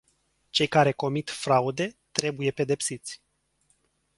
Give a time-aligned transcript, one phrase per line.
[0.49, 3.21] Cei care comit fraude trebuie pedepsiți.